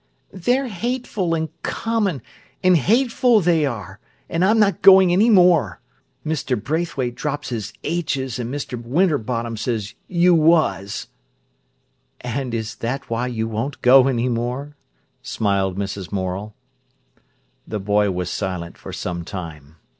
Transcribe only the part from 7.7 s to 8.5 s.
'h's', an'